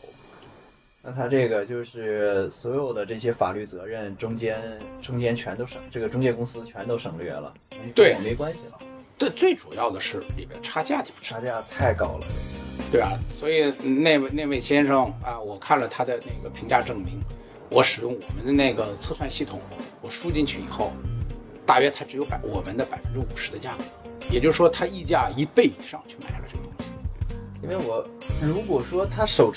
[1.03, 7.53] 那他这个就是所有的这些法律责任中间中间全都省，这个中介公司全都省略了，
[7.95, 8.79] 对，没关系了。
[9.16, 12.27] 对，最主要的是里边差价就差价太高了，
[12.90, 17.20] 对啊，所以那位那位先生啊，我看了他的那个评价证明，
[17.70, 19.61] 我使用我们的那个测算系统，
[20.03, 20.92] 我输进去以后，
[21.64, 23.85] 大约他只有百我们的百分之五十的价格，
[24.31, 26.87] 也就是说他溢价一倍以上去买了这个东西。
[27.62, 28.05] 因为我
[28.42, 29.53] 如果说他手。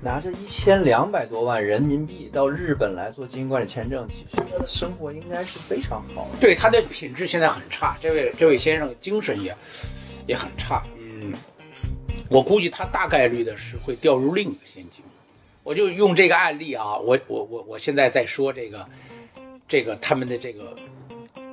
[0.00, 6.38] 拿着一千两百多万人民币到日本来做经营管理签证，其实他的生活应该是非常好的。
[6.40, 9.56] 对他的品质现在很差，这位这位先生精神也
[10.26, 10.82] 也很差。
[10.96, 11.32] 嗯，
[12.28, 15.02] 我估计他大概率的是会掉入另一个陷阱。
[15.64, 18.88] 我就用这个案例啊，我我我我现在在说这个
[19.66, 20.76] 这个他们的这个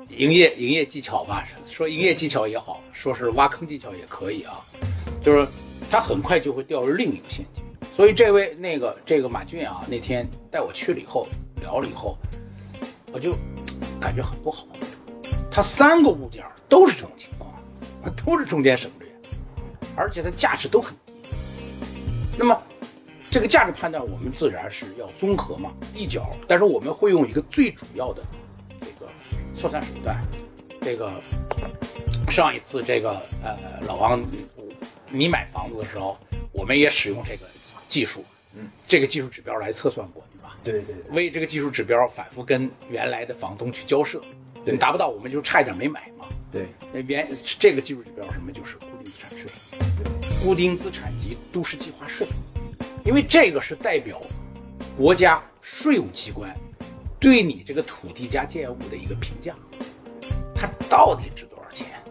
[0.08, 4.54] 营业营业技巧吧，说营业技巧也好，说是挖坑技巧也可以啊，
[5.22, 5.46] 就是
[5.90, 7.64] 他很快就会掉入另一个陷阱。
[7.96, 11.26] 所以这位那个这个马俊啊，那天带我去了以后
[11.62, 12.18] 聊了以后，
[13.14, 13.34] 我就
[14.02, 14.68] 感觉很不好。
[15.50, 17.54] 他三个物件都是这种情况，
[18.26, 19.08] 都是中间省略，
[19.96, 21.14] 而且它价值都很低。
[22.38, 22.62] 那么
[23.32, 26.30] 这个价值判断我们自然是要综合嘛，地角。
[26.50, 28.22] 但是我们会用一个最主要的
[28.82, 29.10] 这个
[29.54, 30.22] 测算手段。
[30.82, 31.14] 这个
[32.30, 34.22] 上一次这个呃老王
[35.18, 36.18] 你买房子的时候，
[36.52, 37.46] 我们也使用这个。
[37.88, 38.26] 技术，
[38.56, 40.58] 嗯，这个技术指标来测算过，对吧？
[40.64, 40.96] 对对。
[41.12, 44.20] 为这个技术指标反复跟原来的房东去交涉，
[44.66, 46.26] 对，达不到我们就差一点没买嘛。
[46.52, 46.66] 对。
[46.92, 48.52] 那原这个技术指标什么？
[48.52, 49.48] 就是固定资产税，
[50.44, 52.28] 固定资产及都市计划税，
[53.06, 54.20] 因为这个是代表
[54.98, 56.52] 国家税务机关
[57.20, 59.54] 对你这个土地加建物的一个评价，
[60.56, 61.55] 它到底值多少钱？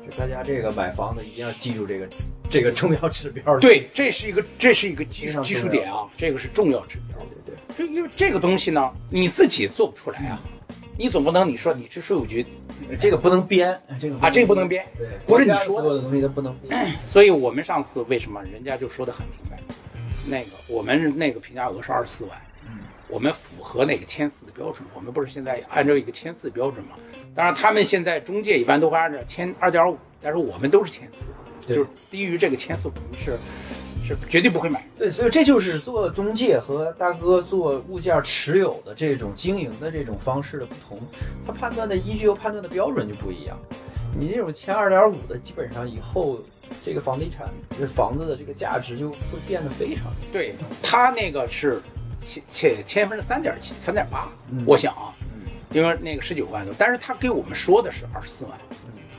[0.05, 2.09] 就大家这个买房子一定要记住这个。
[2.51, 7.19] 这个重要指标，对，这是一个，这是一个技术技术点啊，这个是重要指标。
[7.45, 10.41] 对对，这因为这个东西呢，你自己做不出来啊，
[10.97, 12.47] 你总不能你说你去税务局，
[13.01, 16.93] 这个不能编，这个啊，这个不能编，对，不是你说的东西它不能编。
[17.05, 19.59] 所以我们上次为什么人家就说的很明白，
[20.27, 22.39] 那个我们那个评价额是二十四万，
[22.69, 26.95] 嗯，我们符合那个签四的标准，我们不是现在按照一个签四标准吗？
[27.35, 31.31] 当然他们现在中介一般都会按照签二点五，但是我们都是签四。
[31.67, 33.39] 就是低于这个签四，我们是
[34.07, 34.87] 是绝对不会买。
[34.99, 41.01] 对，所以这就是做中介和大哥做物件持有的这种经营的这种方式的不同，
[41.47, 43.59] 他判断的依据和判断的标准就不一样。
[44.15, 46.39] 你这种签二点五的，基本上以后
[46.83, 50.13] 这个房地产这房子的这个价值就会变得非常。
[50.31, 51.81] 对他那个是
[52.21, 54.29] 签签签分是三点七、三点八，
[54.67, 55.09] 我想啊，
[55.75, 58.59] 因为那个十九万多，但是他给我们说的是二十四万。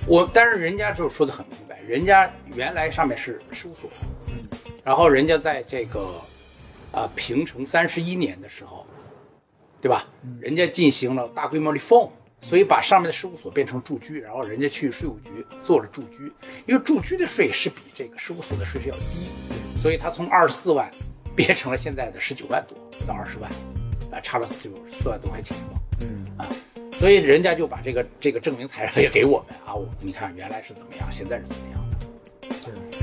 [0.07, 3.89] 我但是人家就说的很明白，人家原来上面是事务所，
[4.83, 6.21] 然后人家在这个
[6.91, 8.87] 啊平成三十一年的时候，
[9.81, 10.07] 对吧？
[10.39, 16.31] 人家进行了大规模 reform，所以把上面的事务所变成住居，然后人家去税务局做了住居，
[16.67, 19.29] 因为住居的税是比这个事务所的税是要低，
[19.75, 20.89] 所以他从二十四万
[21.35, 23.51] 变成了现在的十九万多到二十万，
[24.15, 25.79] 啊，差了就四万多块钱嘛。
[25.99, 26.47] 嗯啊，
[26.93, 31.95] 所以人家就把这个这个证明材料也给我们啊，我你看原来是怎么样，现在是怎么样的。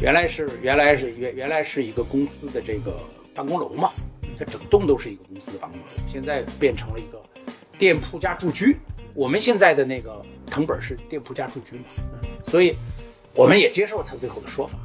[0.00, 2.98] 原来是原来是原原来是一个公司的这个
[3.32, 3.92] 办公楼嘛，
[4.36, 7.22] 它整栋都是一个公司的办公楼，现在变成了一个
[7.78, 8.76] 店铺加住居。
[9.14, 11.84] 我们现在的那个藤本是店铺加住居嘛，
[12.42, 12.74] 所以
[13.34, 14.78] 我们也接受他最后的说法。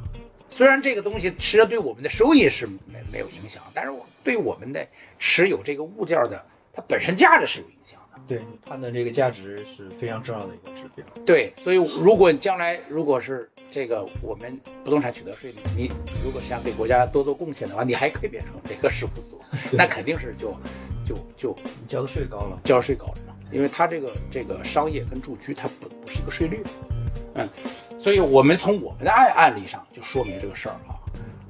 [0.48, 4.86] 虽然这个东西实际上对我们的收益是没没有影响，但是我对我们的
[5.18, 8.18] 持有这个物件的它本身价值是有影响的。
[8.26, 11.04] 对你判断这个价值是非常重要的一个指标。
[11.24, 15.90] 对，所以如果将来如果是这个我们不动产取得税，你
[16.24, 19.40] 如果想给国家多做贡献的话，你还可以变成这个事务所，
[19.72, 20.54] 那肯定是就
[21.06, 26.62] 就就你交的税高了，交税高了嘛，因为它这个这个商业跟住居它不不是一个税率，
[27.34, 27.48] 嗯，
[27.98, 30.94] 所以我们从我们的案案例上就说明这个事儿啊，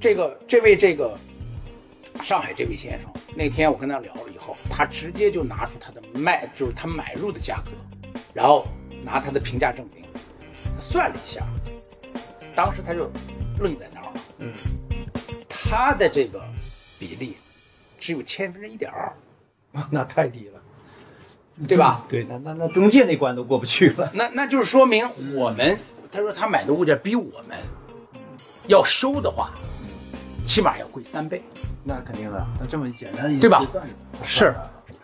[0.00, 1.16] 这个这位这个
[2.22, 7.70] 上海这位先生，那天我跟他聊了以后，他直接就拿出他的卖，就是他买入的价格，
[8.32, 8.66] 然后
[9.04, 10.04] 拿他的评价证明，
[10.74, 11.42] 他算了一下，
[12.56, 13.10] 当时他就
[13.60, 14.52] 愣在那儿了，嗯，
[15.48, 16.42] 他的这个
[16.98, 17.36] 比例
[18.00, 19.12] 只有千分之一点二，
[19.92, 20.60] 那太低了，
[21.68, 22.04] 对吧？
[22.08, 24.10] 对，那那那中介那关都过不去了。
[24.14, 25.78] 那那就是说明我们，
[26.10, 27.56] 他说他买的物件比我们
[28.66, 29.52] 要收的话，
[30.46, 31.42] 起码要贵三倍。
[31.84, 33.86] 那肯定的，那这么简单一对吧算
[34.24, 34.54] 是，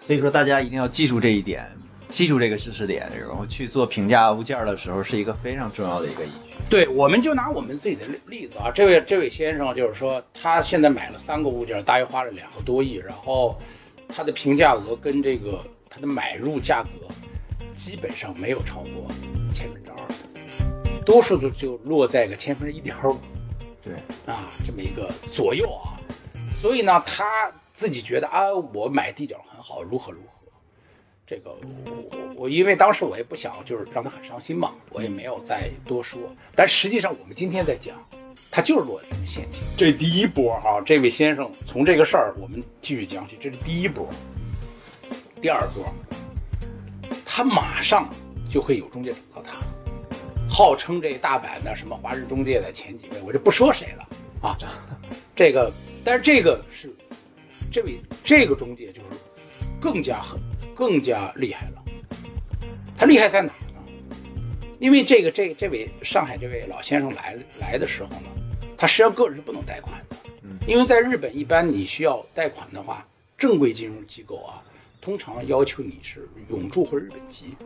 [0.00, 1.70] 所以说大家一定要记住这一点，
[2.08, 6.54] 记住这个知识点，然后去做评价物件的时候是一个非常重要的一个依据。
[6.68, 13.58] 对，我们就拿我们自己的例例子啊，这位这位先生就是说，他现在买了三个物件，大约花了两个多亿，然后
[14.08, 16.88] 他的评价额跟这个他的买入价格
[17.72, 19.08] 基本上没有超过
[19.52, 20.13] 千分之二的，
[21.04, 23.16] 多数都就落在个千分之一点五。
[23.82, 23.94] 对，
[24.26, 26.00] 啊，这么一个左右啊，
[26.60, 30.28] 所以呢，他自己觉得啊，我买地角很好，如何如何。
[31.26, 36.20] 这个我我我，因为当时我也不想就是让他很伤心嘛，我也没有再多说。
[36.54, 37.96] 但实际上我们今天在讲，
[38.50, 39.62] 他就是落在这个陷阱。
[39.76, 44.06] 这第一波啊，这位先生从这个事儿我们继续讲起，这是第一波。
[45.40, 45.84] 第二波，
[47.24, 48.08] 他马上
[48.48, 49.58] 就会有中介找到他。
[50.54, 54.08] 号称这大阪的什么华人中介的前几位，我就不说谁了
[54.40, 54.56] 啊。
[55.34, 55.72] 这个，
[56.04, 56.88] 但是这个是
[57.72, 59.18] 这位这个中介就是
[59.80, 60.38] 更加狠，
[60.72, 61.82] 更加厉害了。
[62.96, 63.82] 他厉害在哪儿呢？
[64.78, 68.28] 因为这个这这位上海这位老先生来来的时候呢，
[68.76, 70.16] 他实际上个人是不能贷款的。
[70.42, 73.04] 嗯，因为在日本，一般你需要贷款的话，
[73.36, 74.62] 正规金融机构啊，
[75.00, 77.56] 通常要求你是永住或者日本籍，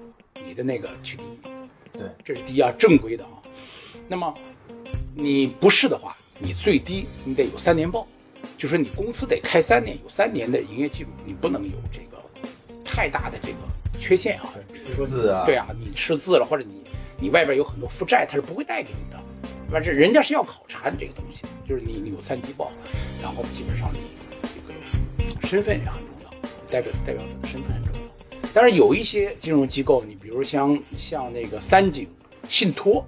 [0.47, 1.58] 你的那个取缔。
[1.93, 3.31] 对，这是第一啊，正规的啊。
[4.09, 4.35] 那么
[5.15, 8.07] 你不是的话，你最低你得有三年报，
[8.57, 12.23] 就说你公司得开三年，有三年的营业记录，你不能有这个
[12.85, 13.59] 太大的这个
[13.99, 14.55] 缺陷啊。
[14.95, 16.83] 说字啊，对啊，你吃字了，或者你
[17.21, 19.23] 你外边有很多负债，他是不会贷给你的。
[19.71, 22.73] 反正人家是要考察你这个东西，就是你你有三级报，
[23.21, 24.01] 然后基本上你
[24.43, 26.31] 这个身份也很重要，
[26.71, 27.88] 代表代表者的身份。
[28.55, 32.09] 但是有一些金融机构，你比如像像那个三井
[32.49, 33.07] 信托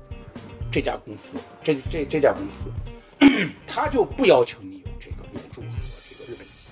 [0.70, 2.70] 这家公司，这这这家公司，
[3.66, 5.66] 他就不要求你有这个永住和
[6.08, 6.68] 这个日本籍，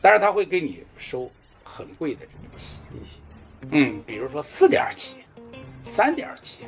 [0.00, 1.30] 但是他会给你收
[1.62, 3.18] 很贵的这个利息，利息，
[3.70, 5.16] 嗯，比如说四点几、
[5.82, 6.58] 三点几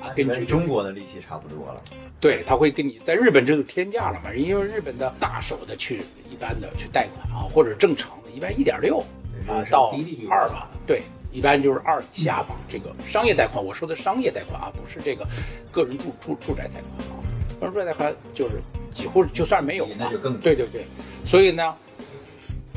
[0.00, 1.82] 啊，根据跟中国的利息差不多了。
[2.20, 9.04] 对，他会给你在日本这就天价了嘛，因为日本的大手的去一般的去贷款啊，或者正常的，一般一点六
[9.48, 9.94] 啊到
[10.30, 12.56] 二吧，对，一般就是二以下吧。
[12.68, 15.26] 这个商业贷款，我说的商业贷款啊，不是这个
[15.70, 17.22] 个人住住住宅贷款啊，
[17.60, 18.60] 个人住宅贷款就是
[18.92, 20.86] 几乎就算没有嘛那就更，对对对，
[21.24, 21.74] 所以呢，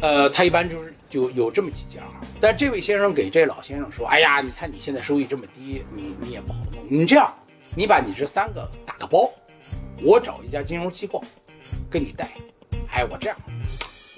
[0.02, 2.02] 呃，他一般就是就有这么几家。
[2.42, 6.86] 但这位先生给这老先生说：“哎呀，你看你现在收益这么低，你你也不好弄。
[6.90, 7.34] 你这样，
[7.76, 9.32] 你把你这三个打个包，
[10.04, 11.24] 我找一家金融机构
[11.90, 12.30] 给你贷。
[12.92, 13.38] 哎，我这样，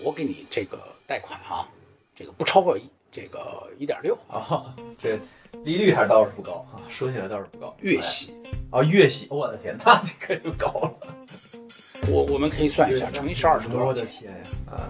[0.04, 1.70] 我给你这个贷款啊，
[2.18, 5.20] 这个不超过一这个一点六啊，啊，这
[5.64, 7.76] 利率还倒是不高啊，说起来倒是不高。
[7.82, 8.36] 月息。
[8.72, 10.94] 啊，月息，我的天，那这个就高了。
[12.10, 14.04] 我我们可以算一下，乘以十二是多少我的？
[14.06, 14.40] 天呀！
[14.72, 14.90] 啊，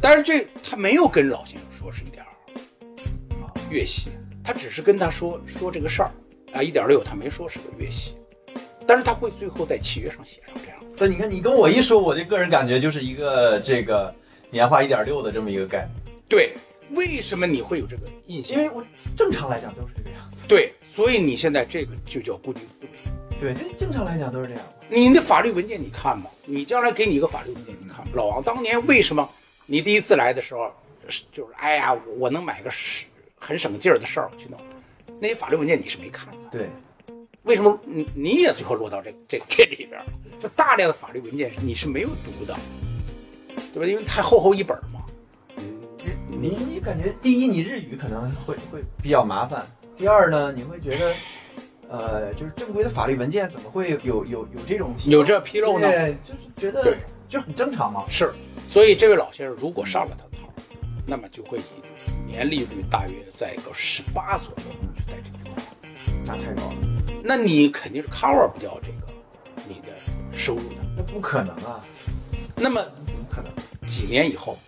[0.00, 4.10] 但是这他没有跟老先生说是一点二啊月息，
[4.44, 6.10] 他只是跟他说说这个事儿
[6.52, 8.14] 啊，一点六他没说是个月息，
[8.86, 10.78] 但是他会最后在契约上写上这样。
[10.96, 14.14] 所以你看，你跟我一说，我这个人感觉就是一个这个
[14.50, 16.09] 年化一点六的这么一个概念。
[16.30, 16.54] 对，
[16.92, 18.56] 为什么你会有这个印象？
[18.56, 18.82] 因为我
[19.16, 20.46] 正常来讲都是这个样子。
[20.46, 22.90] 对，所以你现在这个就叫固定思维。
[23.40, 24.62] 对，这正常来讲都是这样。
[24.88, 26.30] 你的法律文件你看吗？
[26.44, 29.28] 你将来给你一个法律文件，你看老王当年为什么
[29.66, 30.72] 你第一次来的时候，
[31.32, 34.60] 就是哎呀，我能买个省很省劲儿的事儿去弄，
[35.18, 36.38] 那些法律文件你是没看的。
[36.52, 36.68] 对，
[37.42, 40.00] 为什么你你也最后落到这这这里边？
[40.38, 42.56] 就大量的法律文件你是没有读的，
[43.74, 43.86] 对吧？
[43.86, 44.99] 因为太厚厚一本嘛。
[46.40, 49.60] 你你感觉第一，你日语可能会会比较麻烦；
[49.94, 51.14] 第二呢，你会觉得，
[51.86, 55.86] 呃，就是正规的法律文件怎么会有有有这种有这纰漏呢？
[55.86, 56.96] 对，就是觉得
[57.28, 58.04] 就很正常嘛。
[58.08, 58.32] 是，
[58.66, 60.50] 所以这位老先生如果上了他的套，
[61.06, 65.62] 那么就会以年利率大约在个十八左右去在这一块，
[66.24, 66.76] 那太高了。
[67.22, 69.12] 那你肯定是 cover 不掉这个
[69.68, 69.88] 你的
[70.34, 70.76] 收入的。
[70.96, 71.84] 那不可能啊！
[72.56, 73.52] 那么怎么可能？
[73.86, 74.58] 几年以后？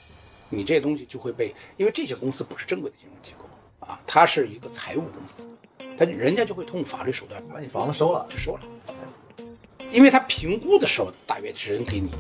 [0.55, 3.46] 你这东西就会被，因为这些公司不是正规的金融机构
[3.86, 5.50] 啊，它是一个财务公司，
[5.96, 8.61] 它人家就会通过法律手段把你房子收了，就收了。
[9.90, 12.11] 因为他评估的时候，大约只能给你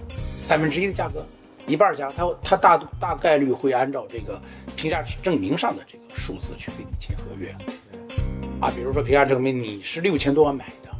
[0.42, 1.26] 三分之一的价格，
[1.66, 4.40] 一半价，他他大大概率会按照这个
[4.76, 7.54] 评价证明上的这个数字去给你签合约。
[8.60, 10.90] 啊，比如说评价证明你是六千多万买的，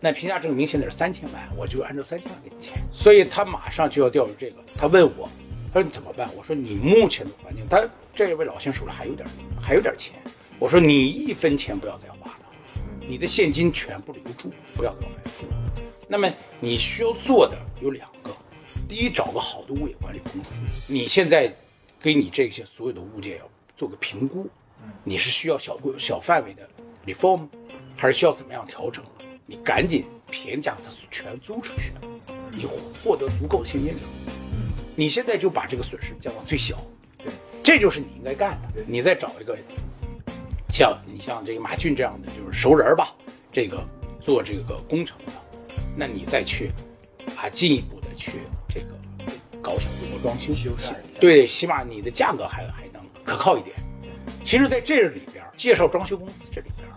[0.00, 2.72] 那评价证明现在是三千万，我就按照三千万给你签。
[2.92, 5.28] 所以他马上就要调入这个，他问我。
[5.72, 6.28] 他说你怎么办？
[6.36, 9.28] 我说你目前的环境，他这位老先生手里还有点，
[9.60, 10.14] 还有点钱。
[10.58, 12.50] 我说你一分钱不要再花了，
[13.08, 15.46] 你的现金全部留住，不要再往外付。
[16.08, 18.36] 那么你需要做的有两个，
[18.88, 20.62] 第一，找个好的物业管理公司。
[20.88, 21.54] 你现在
[22.00, 24.48] 给你这些所有的物件要做个评估，
[25.04, 26.68] 你是需要小规小范围的
[27.06, 27.48] reform，
[27.96, 29.04] 还是需要怎么样调整？
[29.46, 31.92] 你赶紧便宜价它全租出去，
[32.50, 32.66] 你
[33.02, 34.39] 获得足够现金流。
[34.96, 36.76] 你现在就把这个损失降到最小，
[37.18, 37.32] 对，
[37.62, 38.82] 这就是你应该干的。
[38.86, 39.56] 你再找一个
[40.68, 43.14] 像你像这个马俊这样的就是熟人吧，
[43.50, 43.82] 这个
[44.20, 45.32] 做这个工程的，
[45.96, 46.70] 那你再去
[47.36, 48.32] 啊进一步的去
[48.68, 48.86] 这个
[49.62, 50.70] 搞小规模装修修，
[51.18, 53.74] 对，起码你的价格还还能可靠一点。
[54.44, 56.88] 其实，在这里边介绍装修公司这里边，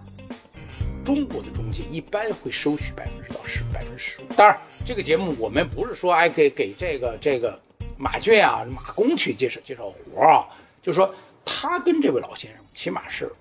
[1.04, 4.26] 中国的中介一般会收取百分之到十百分之十五。
[4.36, 7.60] 当然，这个节目我们不是说哎给给这个这个。
[8.04, 10.46] 马骏啊，马工去介绍介绍活啊，
[10.82, 13.32] 就是说他跟这位老先生起码是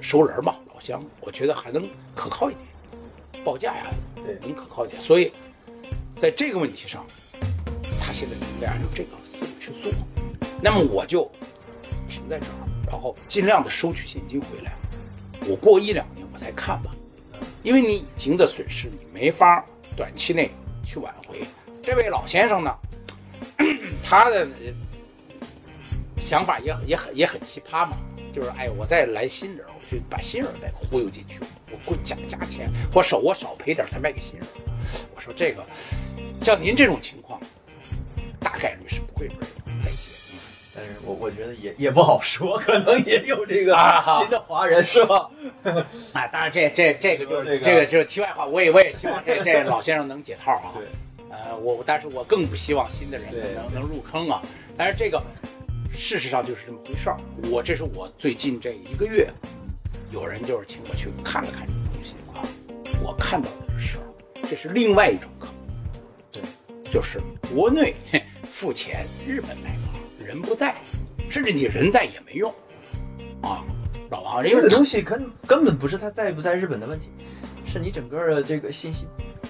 [0.00, 3.84] 熟人嘛，老乡，我觉得还能可靠一点，报价呀，
[4.24, 4.98] 对，能可靠一点。
[5.02, 5.30] 所以
[6.14, 7.04] 在这个问题上，
[8.00, 9.92] 他现在应该按照这个思路去做。
[10.62, 11.30] 那么我就
[12.08, 14.72] 停在这儿，然后尽量的收取现金回来。
[15.46, 16.90] 我过一两年我再看吧，
[17.62, 19.62] 因为你已经的损失你没法
[19.94, 20.50] 短期内
[20.86, 21.46] 去挽回。
[21.82, 22.74] 这位老先生呢？
[24.04, 24.46] 他的
[26.18, 27.96] 想法也也很也很奇葩嘛，
[28.32, 34.46] 就是哎，我再来新人，我就把新人再忽悠进去，我过加加钱，我少我少赔点才卖给新人。
[35.14, 35.64] 我说这个
[36.40, 37.40] 像您这种情况，
[38.40, 40.10] 大概率是不会再接。
[40.74, 43.76] 但是我我觉得也也不好说，可能也有这个
[44.18, 45.30] 新的华人是吧？
[46.12, 50.74] 啊，当然这这这个就是这个就是题外话，我也我也希望这这老先生能解套啊。
[50.76, 50.86] 对。
[51.44, 54.42] 呃，我但是我更不希望新的人能能入坑啊。
[54.76, 55.22] 但是这个
[55.92, 57.16] 事实上就是这么回事儿。
[57.50, 59.30] 我这是我最近这一个月，
[60.10, 62.42] 有人就是请我去看了看这个东西啊。
[63.02, 63.98] 我看到的是，
[64.48, 65.50] 这是另外一种坑，
[66.32, 66.42] 对，
[66.90, 67.20] 就是
[67.52, 67.94] 国内
[68.50, 70.74] 付钱，日本买房，人不在，
[71.28, 72.52] 甚至你人在也没用
[73.42, 73.64] 啊。
[74.08, 77.08] 老王，这个东西根根本不是他在不在日本的问题，
[77.66, 79.06] 是你整个的这个信息。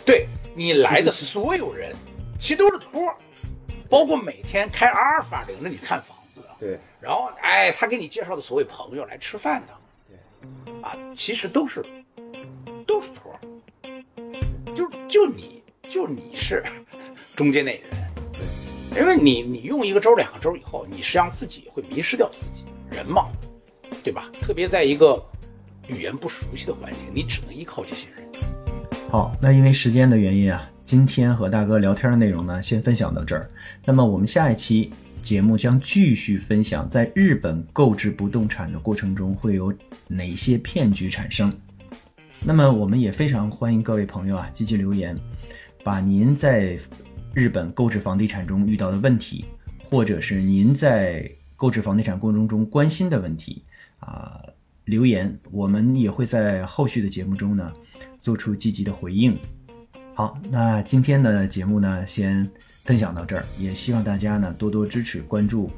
[0.06, 1.94] 对你来的所有人，
[2.38, 3.12] 其实都是托，
[3.90, 9.74] 包括每天开阿尔法领着你看房子的，对，然后哎，他给你介绍的所谓朋友来吃饭的，
[10.08, 11.84] 对，啊，其实都是
[12.86, 13.38] 都是托，
[14.76, 16.62] 就就你就你是
[17.34, 17.82] 中间那人，
[18.32, 23.28] 对，因为你你用一个周两个周以后，你实际上自己会迷失掉自己人嘛，
[24.04, 24.30] 对吧？
[24.40, 25.20] 特别在一个
[25.88, 28.24] 语言不熟悉的环境，你只能依靠这些人。
[29.08, 33.48] 好，那因为时间的原因啊，今天和大哥聊天的内容呢，先分享到这儿。
[33.84, 34.92] 那么我们下一期
[35.22, 39.72] 节目将继续分享，在日本购置不动产的过程中会有
[40.08, 41.56] 哪些骗局产生。
[42.44, 45.16] 那么我们也非常欢迎各位朋友啊积极留言，
[45.84, 46.76] 把您在
[47.32, 49.44] 日本购置房地产中遇到的问题，
[49.88, 53.64] 或者是您在购置房地产过程中关心的问题
[54.00, 54.42] 啊
[54.84, 57.72] 留言，我们也会在后续的节目中呢。
[58.26, 59.38] 做出积极的回应。
[60.12, 62.50] 好，那今天的节目呢，先
[62.84, 65.70] 分享到这儿，也希望大家呢多多支持关注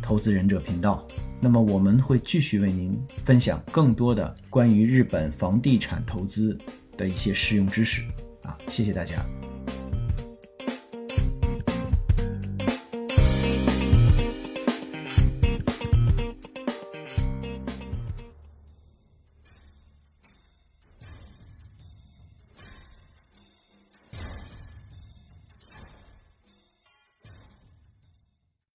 [0.00, 1.06] 投资忍者频道。
[1.42, 6.56] 那么我们会继续为您分享更多的关于日本房地产投资
[6.96, 8.00] 的一些实用知识
[8.44, 8.56] 啊！
[8.66, 9.22] 谢谢大家。